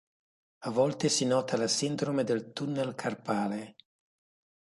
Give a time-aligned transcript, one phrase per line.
[0.61, 3.75] A volte si nota la sindrome del tunnel carpale.